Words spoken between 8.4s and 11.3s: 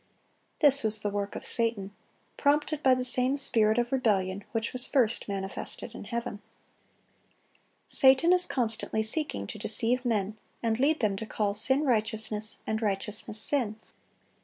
constantly seeking to deceive men, and lead them to